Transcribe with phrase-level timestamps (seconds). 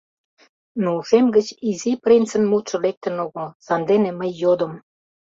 [0.81, 4.73] Но ушем гыч Изи принцын мутшо лектын огыл, сандене мый йодым: